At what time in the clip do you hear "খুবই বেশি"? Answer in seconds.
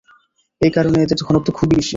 1.51-1.89